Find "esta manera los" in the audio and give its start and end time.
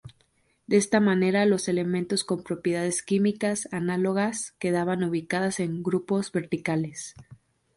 0.77-1.67